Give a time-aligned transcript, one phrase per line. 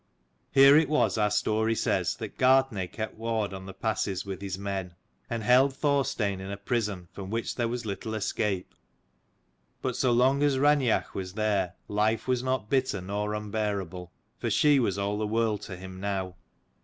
[0.51, 4.57] Here it was, our story says, that Gartnaidh kept ward on the passes with his
[4.57, 4.95] men,
[5.29, 8.73] and held Thorstein in a prison from which there was little escape.
[9.83, 14.79] But so long as Raineach was there, life was not bitter nor unbearable: for she
[14.79, 16.35] was all the world to him now.